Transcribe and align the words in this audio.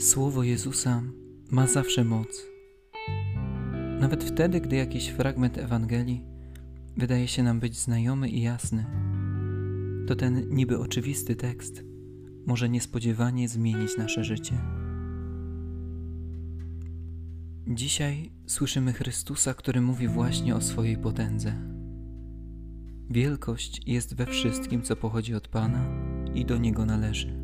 Słowo 0.00 0.42
Jezusa 0.42 1.02
ma 1.50 1.66
zawsze 1.66 2.04
moc. 2.04 2.46
Nawet 4.00 4.24
wtedy, 4.24 4.60
gdy 4.60 4.76
jakiś 4.76 5.08
fragment 5.08 5.58
Ewangelii 5.58 6.24
wydaje 6.96 7.28
się 7.28 7.42
nam 7.42 7.60
być 7.60 7.78
znajomy 7.78 8.28
i 8.28 8.42
jasny, 8.42 8.86
to 10.06 10.16
ten 10.16 10.48
niby 10.48 10.78
oczywisty 10.78 11.36
tekst 11.36 11.84
może 12.46 12.68
niespodziewanie 12.68 13.48
zmienić 13.48 13.96
nasze 13.96 14.24
życie. 14.24 14.58
Dzisiaj 17.66 18.32
słyszymy 18.46 18.92
Chrystusa, 18.92 19.54
który 19.54 19.80
mówi 19.80 20.08
właśnie 20.08 20.56
o 20.56 20.60
swojej 20.60 20.96
potędze. 20.96 21.52
Wielkość 23.10 23.80
jest 23.86 24.14
we 24.14 24.26
wszystkim, 24.26 24.82
co 24.82 24.96
pochodzi 24.96 25.34
od 25.34 25.48
Pana 25.48 25.84
i 26.34 26.44
do 26.44 26.58
Niego 26.58 26.86
należy. 26.86 27.39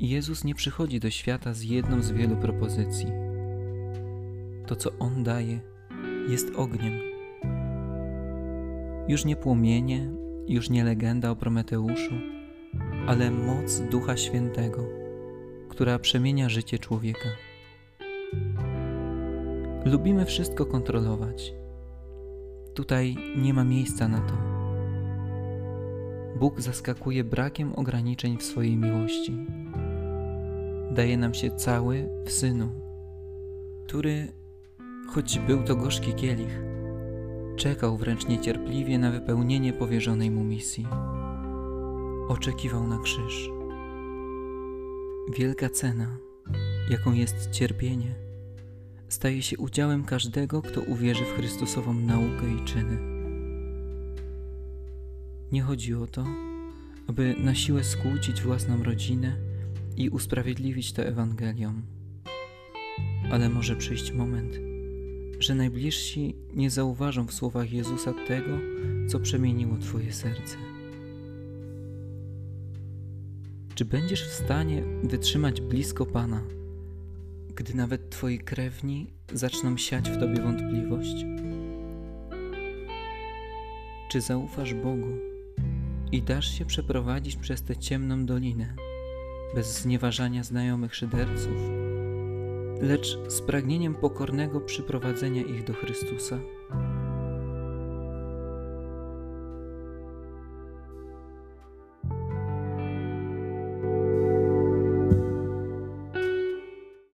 Jezus 0.00 0.44
nie 0.44 0.54
przychodzi 0.54 1.00
do 1.00 1.10
świata 1.10 1.54
z 1.54 1.62
jedną 1.62 2.02
z 2.02 2.10
wielu 2.10 2.36
propozycji. 2.36 3.06
To, 4.66 4.76
co 4.76 4.90
On 4.98 5.24
daje, 5.24 5.60
jest 6.28 6.54
ogniem. 6.56 7.00
Już 9.08 9.24
nie 9.24 9.36
płomienie, 9.36 10.10
już 10.48 10.70
nie 10.70 10.84
legenda 10.84 11.30
o 11.30 11.36
Prometeuszu, 11.36 12.14
ale 13.06 13.30
moc 13.30 13.80
Ducha 13.80 14.16
Świętego, 14.16 14.86
która 15.68 15.98
przemienia 15.98 16.48
życie 16.48 16.78
człowieka. 16.78 17.28
Lubimy 19.84 20.26
wszystko 20.26 20.66
kontrolować. 20.66 21.52
Tutaj 22.74 23.16
nie 23.36 23.54
ma 23.54 23.64
miejsca 23.64 24.08
na 24.08 24.20
to. 24.20 24.34
Bóg 26.38 26.60
zaskakuje 26.60 27.24
brakiem 27.24 27.72
ograniczeń 27.76 28.38
w 28.38 28.42
swojej 28.42 28.76
miłości 28.76 29.46
daje 30.90 31.16
nam 31.16 31.34
się 31.34 31.50
cały 31.50 32.08
w 32.24 32.30
Synu, 32.30 32.68
który, 33.86 34.28
choć 35.08 35.38
był 35.38 35.62
to 35.62 35.76
gorzki 35.76 36.14
kielich, 36.14 36.60
czekał 37.56 37.96
wręcz 37.96 38.28
niecierpliwie 38.28 38.98
na 38.98 39.10
wypełnienie 39.10 39.72
powierzonej 39.72 40.30
mu 40.30 40.44
misji. 40.44 40.86
Oczekiwał 42.28 42.86
na 42.86 42.98
krzyż. 42.98 43.50
Wielka 45.38 45.68
cena, 45.68 46.16
jaką 46.90 47.12
jest 47.12 47.50
cierpienie, 47.50 48.14
staje 49.08 49.42
się 49.42 49.58
udziałem 49.58 50.04
każdego, 50.04 50.62
kto 50.62 50.80
uwierzy 50.80 51.24
w 51.24 51.36
Chrystusową 51.36 51.94
naukę 51.94 52.54
i 52.60 52.64
czyny. 52.64 52.98
Nie 55.52 55.62
chodzi 55.62 55.94
o 55.94 56.06
to, 56.06 56.24
aby 57.06 57.34
na 57.38 57.54
siłę 57.54 57.84
skłócić 57.84 58.42
własną 58.42 58.82
rodzinę 58.82 59.49
i 60.00 60.10
usprawiedliwić 60.10 60.92
to 60.92 61.02
Ewangelią. 61.02 61.82
Ale 63.30 63.48
może 63.48 63.76
przyjść 63.76 64.12
moment, 64.12 64.58
że 65.38 65.54
najbliżsi 65.54 66.36
nie 66.54 66.70
zauważą 66.70 67.26
w 67.26 67.34
słowach 67.34 67.72
Jezusa 67.72 68.12
tego, 68.28 68.58
co 69.08 69.20
przemieniło 69.20 69.76
Twoje 69.76 70.12
serce. 70.12 70.56
Czy 73.74 73.84
będziesz 73.84 74.28
w 74.28 74.32
stanie 74.32 74.82
wytrzymać 75.02 75.60
blisko 75.60 76.06
Pana, 76.06 76.42
gdy 77.56 77.74
nawet 77.74 78.10
Twoi 78.10 78.38
krewni 78.38 79.12
zaczną 79.32 79.76
siać 79.76 80.10
w 80.10 80.20
Tobie 80.20 80.42
wątpliwość? 80.42 81.24
Czy 84.10 84.20
zaufasz 84.20 84.74
Bogu 84.74 85.18
i 86.12 86.22
dasz 86.22 86.58
się 86.58 86.64
przeprowadzić 86.64 87.36
przez 87.36 87.62
tę 87.62 87.76
ciemną 87.76 88.26
dolinę? 88.26 88.89
Bez 89.54 89.66
znieważania 89.82 90.44
znajomych 90.44 90.94
szyderców, 90.94 91.56
lecz 92.80 93.18
z 93.28 93.40
pragnieniem 93.40 93.94
pokornego 93.94 94.60
przyprowadzenia 94.60 95.42
ich 95.42 95.64
do 95.64 95.72
Chrystusa. 95.72 96.38